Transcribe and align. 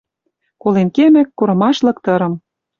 Колен 0.61 0.89
кемӹк, 0.95 1.27
курымашлык 1.37 1.97
тырым 2.03 2.33